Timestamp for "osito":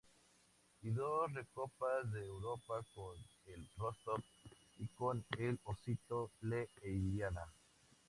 5.65-6.31